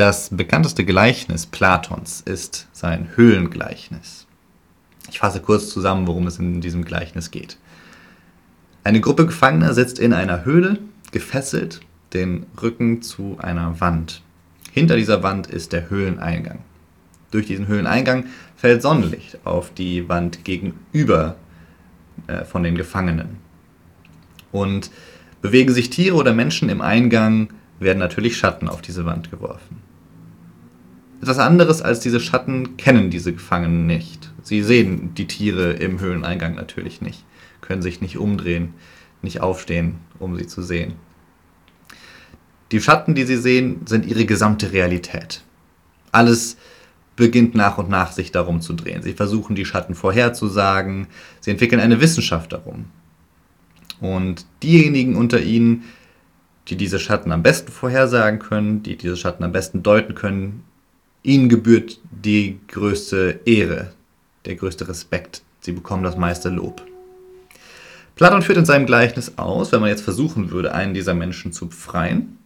[0.00, 4.26] Das bekannteste Gleichnis Platons ist sein Höhlengleichnis.
[5.10, 7.58] Ich fasse kurz zusammen, worum es in diesem Gleichnis geht.
[8.82, 10.78] Eine Gruppe Gefangener sitzt in einer Höhle,
[11.12, 11.80] gefesselt,
[12.14, 14.22] den Rücken zu einer Wand.
[14.72, 16.60] Hinter dieser Wand ist der Höhleneingang.
[17.30, 18.24] Durch diesen Höhleneingang
[18.56, 21.36] fällt Sonnenlicht auf die Wand gegenüber
[22.26, 23.36] äh, von den Gefangenen.
[24.50, 24.90] Und
[25.42, 29.89] bewegen sich Tiere oder Menschen im Eingang, werden natürlich Schatten auf diese Wand geworfen.
[31.20, 34.32] Etwas anderes als diese Schatten kennen diese Gefangenen nicht.
[34.42, 37.24] Sie sehen die Tiere im Höhleneingang natürlich nicht,
[37.60, 38.72] können sich nicht umdrehen,
[39.20, 40.94] nicht aufstehen, um sie zu sehen.
[42.72, 45.42] Die Schatten, die sie sehen, sind ihre gesamte Realität.
[46.10, 46.56] Alles
[47.16, 49.02] beginnt nach und nach sich darum zu drehen.
[49.02, 51.06] Sie versuchen die Schatten vorherzusagen,
[51.40, 52.86] sie entwickeln eine Wissenschaft darum.
[54.00, 55.84] Und diejenigen unter ihnen,
[56.68, 60.64] die diese Schatten am besten vorhersagen können, die diese Schatten am besten deuten können,
[61.22, 63.92] ihnen gebührt die größte Ehre,
[64.44, 65.42] der größte Respekt.
[65.60, 66.82] Sie bekommen das meiste Lob.
[68.16, 71.68] Platon führt in seinem Gleichnis aus, wenn man jetzt versuchen würde, einen dieser Menschen zu
[71.68, 72.38] befreien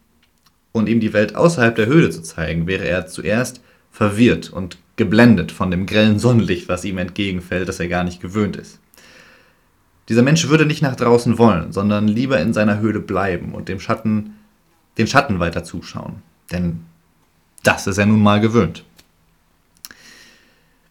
[0.72, 5.52] und ihm die Welt außerhalb der Höhle zu zeigen, wäre er zuerst verwirrt und geblendet
[5.52, 8.80] von dem grellen Sonnenlicht, was ihm entgegenfällt, das er gar nicht gewöhnt ist.
[10.08, 13.80] Dieser Mensch würde nicht nach draußen wollen, sondern lieber in seiner Höhle bleiben und dem
[13.80, 14.34] Schatten,
[14.98, 16.22] den Schatten weiter zuschauen.
[16.52, 16.80] Denn
[17.67, 18.84] das ist er nun mal gewöhnt.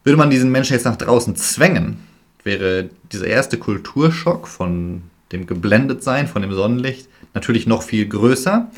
[0.03, 1.99] Würde man diesen Menschen jetzt nach draußen zwängen,
[2.43, 8.69] wäre dieser erste Kulturschock von dem Geblendetsein, von dem Sonnenlicht, natürlich noch viel größer.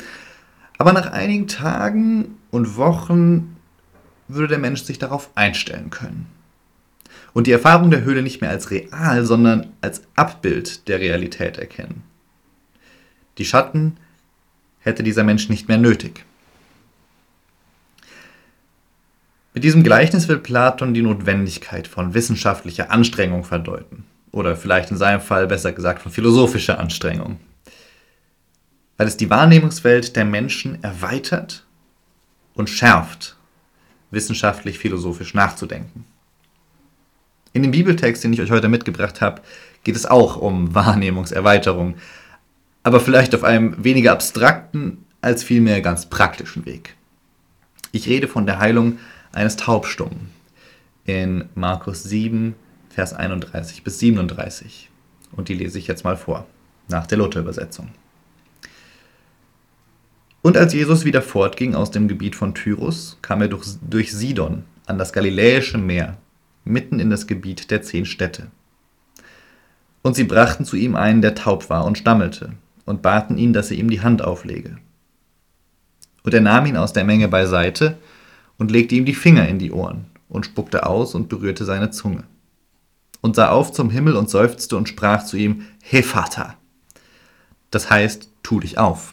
[0.78, 3.56] Aber nach einigen Tagen und Wochen
[4.28, 6.26] würde der Mensch sich darauf einstellen können.
[7.32, 12.02] Und die Erfahrung der Höhle nicht mehr als real, sondern als Abbild der Realität erkennen.
[13.38, 13.96] Die Schatten
[14.80, 16.24] hätte dieser Mensch nicht mehr nötig.
[19.56, 24.04] Mit diesem Gleichnis will Platon die Notwendigkeit von wissenschaftlicher Anstrengung verdeuten.
[24.30, 27.40] Oder vielleicht in seinem Fall besser gesagt von philosophischer Anstrengung.
[28.98, 31.64] Weil es die Wahrnehmungswelt der Menschen erweitert
[32.52, 33.38] und schärft,
[34.10, 36.04] wissenschaftlich philosophisch nachzudenken.
[37.54, 39.40] In dem Bibeltext, den ich euch heute mitgebracht habe,
[39.84, 41.94] geht es auch um Wahrnehmungserweiterung,
[42.82, 46.94] aber vielleicht auf einem weniger abstrakten als vielmehr ganz praktischen Weg.
[47.92, 48.98] Ich rede von der Heilung
[49.32, 50.30] eines Taubstummen
[51.04, 52.54] in Markus 7,
[52.90, 54.90] Vers 31 bis 37.
[55.32, 56.46] Und die lese ich jetzt mal vor,
[56.88, 57.90] nach der Luther-Übersetzung.
[60.42, 64.64] Und als Jesus wieder fortging aus dem Gebiet von Tyrus, kam er durch, durch Sidon
[64.86, 66.18] an das Galiläische Meer,
[66.64, 68.48] mitten in das Gebiet der zehn Städte.
[70.02, 72.52] Und sie brachten zu ihm einen, der taub war und stammelte,
[72.84, 74.78] und baten ihn, dass er ihm die Hand auflege.
[76.22, 77.98] Und er nahm ihn aus der Menge beiseite
[78.58, 82.24] und legte ihm die Finger in die Ohren und spuckte aus und berührte seine Zunge.
[83.20, 86.54] Und sah auf zum Himmel und seufzte und sprach zu ihm, He Vater.
[87.70, 89.12] Das heißt, tu dich auf.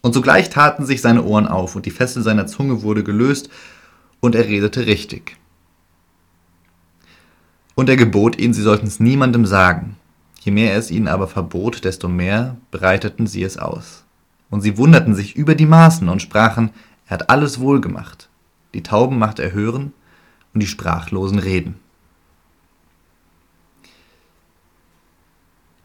[0.00, 3.48] Und sogleich taten sich seine Ohren auf und die Fessel seiner Zunge wurde gelöst
[4.20, 5.36] und er redete richtig.
[7.74, 9.96] Und er gebot ihnen, sie sollten es niemandem sagen.
[10.40, 14.04] Je mehr er es ihnen aber verbot, desto mehr breiteten sie es aus.
[14.50, 16.70] Und sie wunderten sich über die Maßen und sprachen,
[17.12, 18.30] er hat alles wohl gemacht.
[18.72, 19.92] Die Tauben macht er hören
[20.54, 21.74] und die Sprachlosen reden.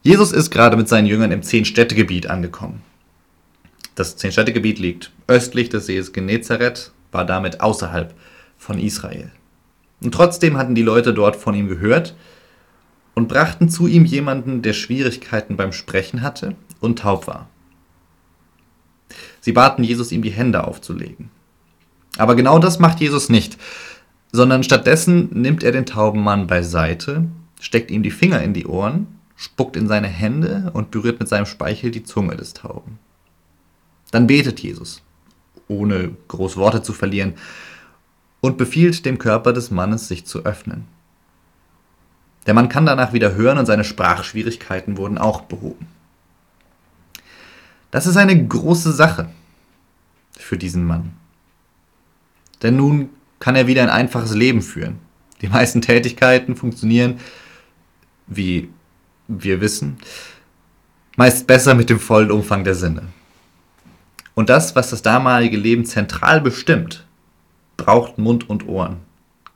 [0.04, 2.82] Jesus ist gerade mit seinen Jüngern im Zehn-Städte-Gebiet angekommen.
[3.96, 8.16] Das Zehn-Städte-Gebiet liegt östlich des Sees Genezareth, war damit außerhalb
[8.58, 9.30] von Israel.
[10.00, 12.16] Und trotzdem hatten die Leute dort von ihm gehört
[13.16, 17.50] und brachten zu ihm jemanden, der Schwierigkeiten beim Sprechen hatte und taub war.
[19.48, 21.30] Sie baten Jesus, ihm die Hände aufzulegen.
[22.18, 23.58] Aber genau das macht Jesus nicht,
[24.34, 29.08] sondern stattdessen nimmt er den tauben Mann beiseite, steckt ihm die Finger in die Ohren,
[29.38, 33.00] spuckt in seine Hände und berührt mit seinem Speichel die Zunge des Tauben.
[34.12, 35.02] Dann betet Jesus,
[35.70, 37.36] ohne groß Worte zu verlieren,
[38.42, 40.88] und befiehlt dem Körper des Mannes, sich zu öffnen.
[42.48, 45.88] Der Mann kann danach wieder hören und seine Sprachschwierigkeiten wurden auch behoben.
[47.92, 49.30] Das ist eine große Sache
[50.38, 51.14] für diesen Mann.
[52.62, 55.00] Denn nun kann er wieder ein einfaches Leben führen.
[55.42, 57.20] Die meisten Tätigkeiten funktionieren,
[58.28, 58.70] wie
[59.28, 59.98] wir wissen,
[61.16, 63.04] meist besser mit dem vollen Umfang der Sinne.
[64.34, 67.06] Und das, was das damalige Leben zentral bestimmt,
[67.76, 68.98] braucht Mund und Ohren.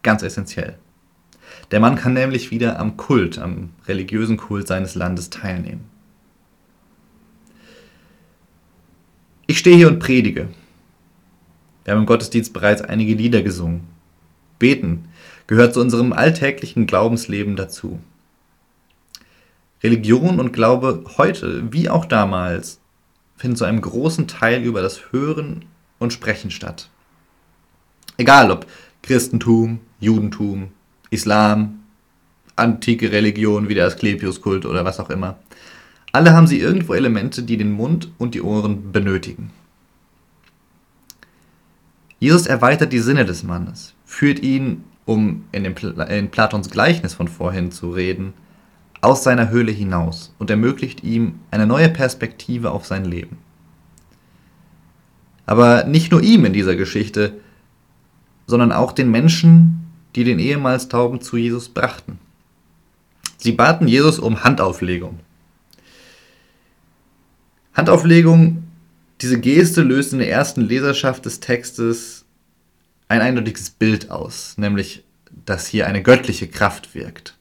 [0.03, 0.77] Ganz essentiell.
[1.71, 5.85] Der Mann kann nämlich wieder am Kult, am religiösen Kult seines Landes teilnehmen.
[9.51, 10.47] Ich stehe hier und predige.
[11.83, 13.81] Wir haben im Gottesdienst bereits einige Lieder gesungen.
[14.59, 15.09] Beten
[15.45, 17.99] gehört zu unserem alltäglichen Glaubensleben dazu.
[19.83, 22.79] Religion und Glaube heute wie auch damals
[23.35, 25.65] finden zu einem großen Teil über das Hören
[25.99, 26.87] und Sprechen statt.
[28.15, 28.65] Egal ob
[29.03, 30.69] Christentum, Judentum,
[31.09, 31.83] Islam,
[32.55, 35.39] antike Religion wie der Asklepios-Kult oder was auch immer.
[36.11, 39.51] Alle haben sie irgendwo Elemente, die den Mund und die Ohren benötigen.
[42.19, 45.75] Jesus erweitert die Sinne des Mannes, führt ihn, um in, dem,
[46.09, 48.33] in Platons Gleichnis von vorhin zu reden,
[49.01, 53.37] aus seiner Höhle hinaus und ermöglicht ihm eine neue Perspektive auf sein Leben.
[55.47, 57.33] Aber nicht nur ihm in dieser Geschichte,
[58.45, 62.19] sondern auch den Menschen, die den ehemals Tauben zu Jesus brachten.
[63.37, 65.19] Sie baten Jesus um Handauflegung.
[67.73, 68.63] Handauflegung,
[69.21, 72.25] diese Geste löst in der ersten Leserschaft des Textes
[73.07, 75.03] ein eindeutiges Bild aus, nämlich,
[75.45, 77.37] dass hier eine göttliche Kraft wirkt.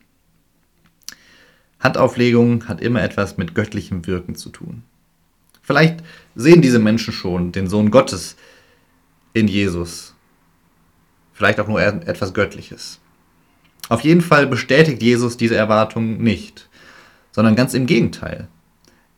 [1.80, 4.82] Handauflegung hat immer etwas mit göttlichem Wirken zu tun.
[5.62, 6.02] Vielleicht
[6.34, 8.36] sehen diese Menschen schon den Sohn Gottes
[9.32, 10.14] in Jesus.
[11.32, 13.00] Vielleicht auch nur etwas Göttliches.
[13.88, 16.68] Auf jeden Fall bestätigt Jesus diese Erwartung nicht,
[17.32, 18.48] sondern ganz im Gegenteil.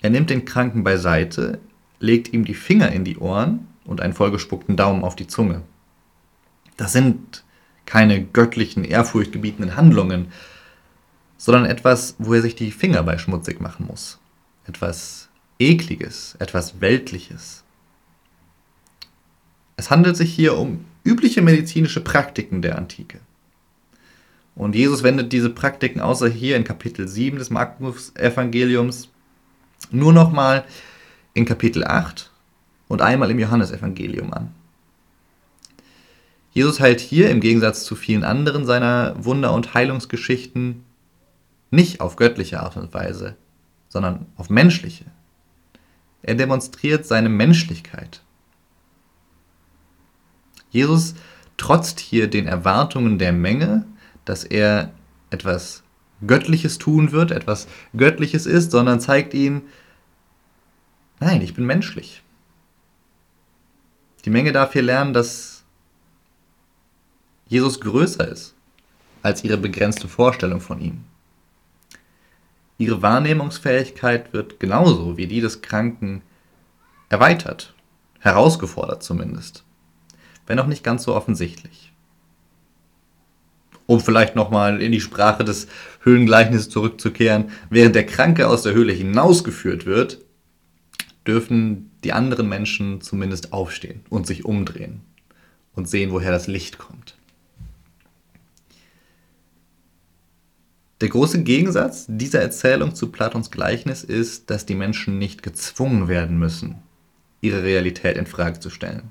[0.03, 1.61] Er nimmt den Kranken beiseite,
[2.01, 5.63] legt ihm die Finger in die Ohren und einen vollgespuckten Daumen auf die Zunge.
[6.77, 7.45] Das sind
[7.87, 10.27] keine göttlichen, ehrfurchtgebietenden Handlungen,
[11.37, 14.19] sondern etwas, wo er sich die Finger bei schmutzig machen muss.
[14.67, 15.29] Etwas
[15.59, 17.63] Ekliges, etwas Weltliches.
[19.77, 23.21] Es handelt sich hier um übliche medizinische Praktiken der Antike.
[24.55, 29.12] Und Jesus wendet diese Praktiken außer hier in Kapitel 7 des Markus-Evangeliums
[29.93, 30.65] nur nochmal
[31.35, 32.31] in Kapitel 8
[32.89, 34.55] und einmal im Johannesevangelium an.
[36.53, 40.85] Jesus heilt hier im Gegensatz zu vielen anderen seiner Wunder- und Heilungsgeschichten
[41.71, 43.37] nicht auf göttliche Art und Weise,
[43.89, 45.07] sondern auf menschliche.
[46.23, 48.23] Er demonstriert seine Menschlichkeit.
[50.71, 51.15] Jesus
[51.57, 53.87] trotzt hier den Erwartungen der Menge,
[54.25, 54.93] dass er
[55.31, 55.83] etwas
[56.27, 57.67] Göttliches tun wird, etwas
[57.97, 59.63] Göttliches ist, sondern zeigt ihnen,
[61.23, 62.23] nein, ich bin menschlich.
[64.25, 65.65] Die Menge darf hier lernen, dass
[67.49, 68.55] Jesus größer ist
[69.23, 71.05] als ihre begrenzte Vorstellung von ihm.
[72.79, 76.23] Ihre Wahrnehmungsfähigkeit wird genauso wie die des Kranken
[77.09, 77.75] erweitert,
[78.19, 79.65] herausgefordert zumindest,
[80.47, 81.93] wenn auch nicht ganz so offensichtlich
[83.87, 85.67] um vielleicht nochmal in die Sprache des
[86.03, 90.19] Höhlengleichnisses zurückzukehren, während der Kranke aus der Höhle hinausgeführt wird,
[91.27, 95.01] dürfen die anderen Menschen zumindest aufstehen und sich umdrehen
[95.75, 97.17] und sehen, woher das Licht kommt.
[101.01, 106.39] Der große Gegensatz dieser Erzählung zu Platons Gleichnis ist, dass die Menschen nicht gezwungen werden
[106.39, 106.77] müssen,
[107.41, 109.11] ihre Realität in Frage zu stellen.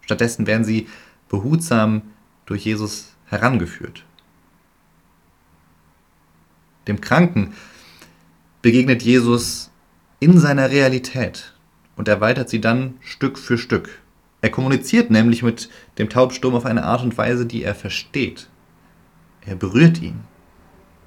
[0.00, 0.86] Stattdessen werden sie
[1.28, 2.02] behutsam
[2.46, 4.04] durch Jesus herangeführt.
[6.86, 7.52] Dem Kranken
[8.62, 9.67] begegnet Jesus
[10.20, 11.54] in seiner Realität
[11.96, 14.00] und erweitert sie dann Stück für Stück.
[14.40, 18.48] Er kommuniziert nämlich mit dem Taubsturm auf eine Art und Weise, die er versteht.
[19.44, 20.20] Er berührt ihn,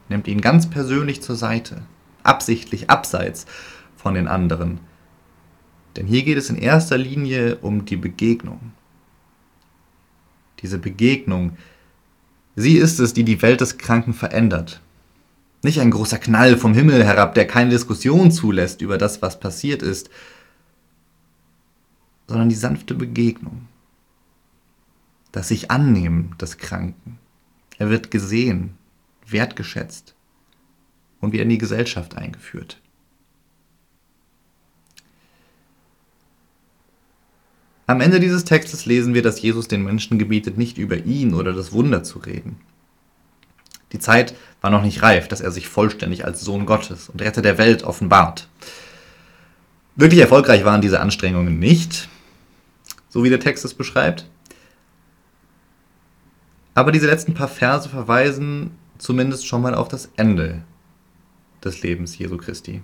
[0.09, 1.83] nimmt ihn ganz persönlich zur Seite,
[2.23, 3.45] absichtlich abseits
[3.95, 4.79] von den anderen.
[5.95, 8.71] Denn hier geht es in erster Linie um die Begegnung.
[10.61, 11.57] Diese Begegnung,
[12.55, 14.81] Sie ist es, die die Welt des Kranken verändert.
[15.63, 19.83] Nicht ein großer Knall vom Himmel herab, der keine Diskussion zulässt über das, was passiert
[19.83, 20.09] ist,
[22.27, 23.67] sondern die sanfte Begegnung.
[25.31, 27.19] Das sich annehmen des Kranken.
[27.77, 28.75] Er wird gesehen,
[29.27, 30.15] wertgeschätzt
[31.19, 32.81] und wieder in die Gesellschaft eingeführt.
[37.87, 41.53] Am Ende dieses Textes lesen wir, dass Jesus den Menschen gebietet, nicht über ihn oder
[41.53, 42.57] das Wunder zu reden.
[43.91, 47.41] Die Zeit war noch nicht reif, dass er sich vollständig als Sohn Gottes und Retter
[47.41, 48.47] der Welt offenbart.
[49.95, 52.07] Wirklich erfolgreich waren diese Anstrengungen nicht,
[53.09, 54.29] so wie der Text es beschreibt.
[56.73, 60.61] Aber diese letzten paar Verse verweisen zumindest schon mal auf das Ende
[61.63, 62.81] des Lebens Jesu Christi.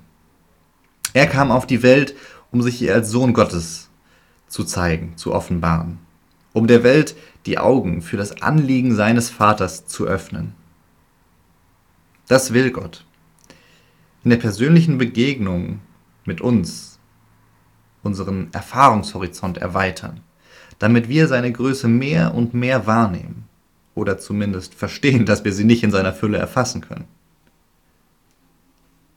[1.13, 2.15] Er kam auf die Welt,
[2.51, 3.89] um sich hier als Sohn Gottes
[4.47, 5.99] zu zeigen, zu offenbaren,
[6.53, 10.53] um der Welt die Augen für das Anliegen seines Vaters zu öffnen.
[12.27, 13.05] Das will Gott.
[14.23, 15.79] In der persönlichen Begegnung
[16.25, 16.99] mit uns
[18.03, 20.21] unseren Erfahrungshorizont erweitern,
[20.79, 23.45] damit wir seine Größe mehr und mehr wahrnehmen
[23.95, 27.05] oder zumindest verstehen, dass wir sie nicht in seiner Fülle erfassen können.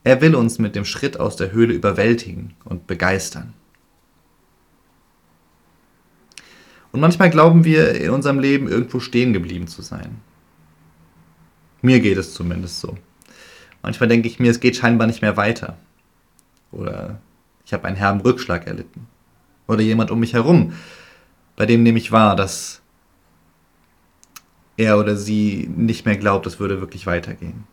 [0.02, 3.52] Er will uns mit dem Schritt aus der Höhle überwältigen und begeistern.
[6.92, 10.20] Und manchmal glauben wir in unserem Leben irgendwo stehen geblieben zu sein.
[11.82, 12.96] Mir geht es zumindest so.
[13.82, 15.76] Manchmal denke ich mir, es geht scheinbar nicht mehr weiter.
[16.72, 17.20] Oder
[17.64, 19.06] ich habe einen herben Rückschlag erlitten.
[19.66, 20.74] Oder jemand um mich herum,
[21.56, 22.80] bei dem nehme ich wahr, dass
[24.76, 27.64] er oder sie nicht mehr glaubt, es würde wirklich weitergehen.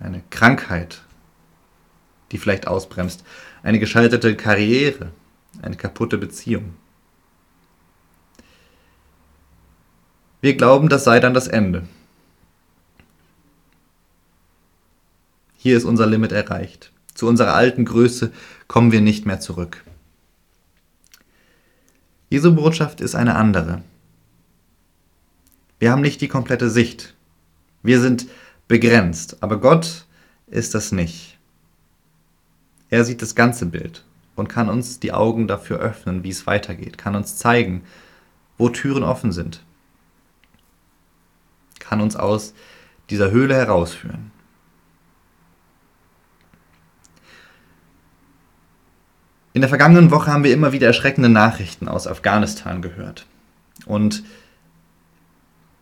[0.00, 1.02] Eine Krankheit,
[2.32, 3.24] die vielleicht ausbremst.
[3.62, 5.12] Eine gescheiterte Karriere,
[5.62, 6.74] eine kaputte Beziehung.
[10.40, 11.84] Wir glauben, das sei dann das Ende.
[15.62, 16.90] Hier ist unser Limit erreicht.
[17.14, 18.32] Zu unserer alten Größe
[18.66, 19.84] kommen wir nicht mehr zurück.
[22.30, 23.80] Jesu Botschaft ist eine andere.
[25.78, 27.14] Wir haben nicht die komplette Sicht.
[27.84, 28.26] Wir sind
[28.66, 30.06] begrenzt, aber Gott
[30.48, 31.38] ist das nicht.
[32.90, 34.04] Er sieht das ganze Bild
[34.34, 37.84] und kann uns die Augen dafür öffnen, wie es weitergeht, kann uns zeigen,
[38.58, 39.62] wo Türen offen sind,
[41.78, 42.52] kann uns aus
[43.10, 44.32] dieser Höhle herausführen.
[49.54, 53.26] In der vergangenen Woche haben wir immer wieder erschreckende Nachrichten aus Afghanistan gehört.
[53.84, 54.22] Und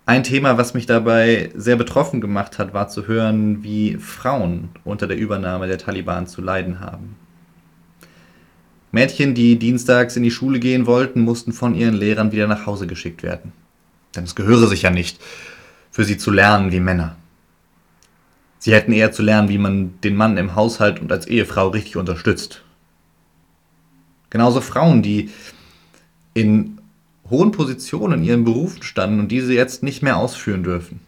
[0.07, 5.07] ein Thema, was mich dabei sehr betroffen gemacht hat, war zu hören, wie Frauen unter
[5.07, 7.15] der Übernahme der Taliban zu leiden haben.
[8.91, 12.89] Mädchen, die dienstags in die Schule gehen wollten, mussten von ihren Lehrern wieder nach Hause
[12.89, 13.53] geschickt werden.
[14.17, 15.21] Denn es gehöre sich ja nicht,
[15.93, 17.15] für sie zu lernen wie Männer.
[18.59, 21.97] Sie hätten eher zu lernen, wie man den Mann im Haushalt und als Ehefrau richtig
[21.97, 22.65] unterstützt
[24.31, 25.31] Genauso Frauen, die
[26.35, 26.81] in
[27.29, 31.01] hohen Positionen in ihren Berufen standen und diese jetzt nicht mehr ausführen dürfen.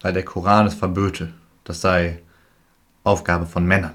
[0.00, 1.32] Weil der Koran es verböte.
[1.64, 2.20] Das sei
[3.04, 3.94] Aufgabe von Männern.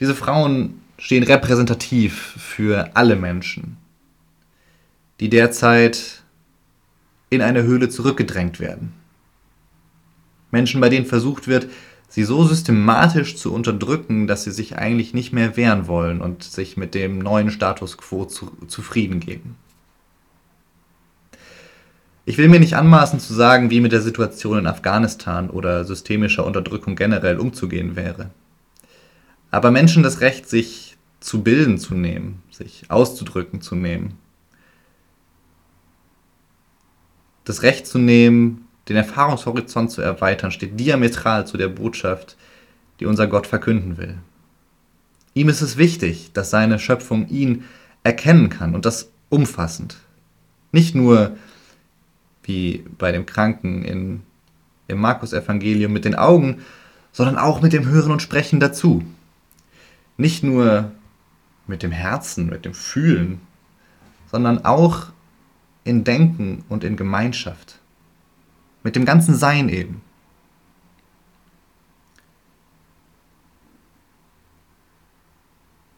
[0.00, 3.76] Diese Frauen stehen repräsentativ für alle Menschen,
[5.20, 6.22] die derzeit
[7.30, 8.92] in eine Höhle zurückgedrängt werden.
[10.50, 11.68] Menschen, bei denen versucht wird,
[12.14, 16.76] sie so systematisch zu unterdrücken, dass sie sich eigentlich nicht mehr wehren wollen und sich
[16.76, 19.56] mit dem neuen Status quo zu, zufrieden geben.
[22.24, 26.46] Ich will mir nicht anmaßen zu sagen, wie mit der Situation in Afghanistan oder systemischer
[26.46, 28.30] Unterdrückung generell umzugehen wäre.
[29.50, 34.18] Aber Menschen das Recht, sich zu bilden zu nehmen, sich auszudrücken zu nehmen,
[37.44, 42.36] das Recht zu nehmen, den Erfahrungshorizont zu erweitern, steht diametral zu der Botschaft,
[43.00, 44.18] die unser Gott verkünden will.
[45.34, 47.64] Ihm ist es wichtig, dass seine Schöpfung ihn
[48.04, 49.96] erkennen kann und das umfassend.
[50.70, 51.36] Nicht nur
[52.42, 54.22] wie bei dem Kranken in,
[54.86, 56.62] im Markus-Evangelium mit den Augen,
[57.12, 59.02] sondern auch mit dem Hören und Sprechen dazu.
[60.16, 60.92] Nicht nur
[61.66, 63.40] mit dem Herzen, mit dem Fühlen,
[64.30, 65.06] sondern auch
[65.84, 67.78] in Denken und in Gemeinschaft.
[68.84, 70.02] Mit dem ganzen Sein eben.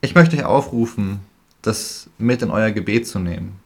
[0.01, 1.19] Ich möchte euch aufrufen,
[1.63, 3.61] das mit in euer Gebet zu nehmen.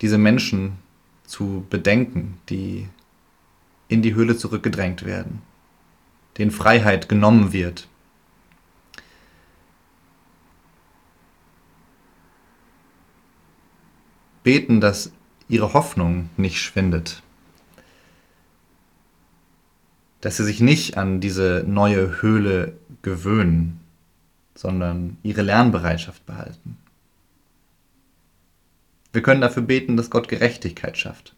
[0.00, 0.78] Diese Menschen
[1.26, 2.88] zu bedenken, die
[3.88, 5.42] in die Höhle zurückgedrängt werden,
[6.38, 7.88] denen Freiheit genommen wird.
[14.42, 15.12] Beten, dass
[15.48, 17.22] ihre Hoffnung nicht schwindet
[20.20, 23.80] dass sie sich nicht an diese neue Höhle gewöhnen,
[24.54, 26.76] sondern ihre Lernbereitschaft behalten.
[29.12, 31.34] Wir können dafür beten, dass Gott Gerechtigkeit schafft.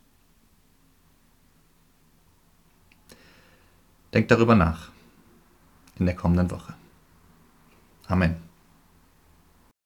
[4.12, 4.90] Denkt darüber nach
[5.98, 6.74] in der kommenden Woche.
[8.08, 8.51] Amen.